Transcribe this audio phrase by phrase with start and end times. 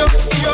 [0.00, 0.06] Yo,
[0.42, 0.52] yo,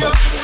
[0.00, 0.35] yo.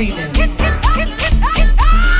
[0.00, 0.50] screaming.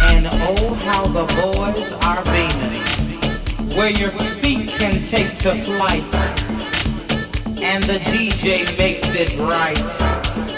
[0.02, 3.76] And oh, how the boys are beaming.
[3.76, 6.02] Where your feet can take to flight.
[7.62, 10.49] And the DJ makes it right.